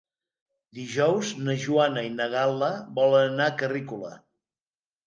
[0.77, 4.13] Dijous na Joana i na Gal·la volen anar a Carrícola.